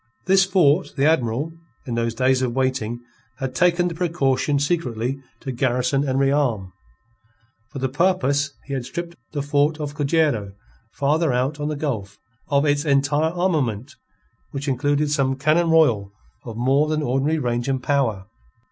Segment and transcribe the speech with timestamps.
[0.25, 1.53] This fort the Admiral,
[1.85, 3.01] in those days of waiting,
[3.37, 6.71] had taken the precaution secretly to garrison and rearm.
[7.69, 10.53] For the purpose he had stripped the fort of Cojero,
[10.91, 12.17] farther out on the gulf,
[12.47, 13.93] of its entire armament,
[14.49, 16.11] which included some cannon royal
[16.45, 18.25] of more than ordinary range and power.